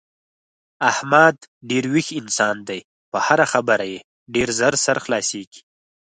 [0.91, 1.37] احمد
[1.69, 2.79] ډېر ویښ انسان دی
[3.11, 3.99] په هره خبره یې
[4.33, 5.61] ډېر زر سر خلاصېږي.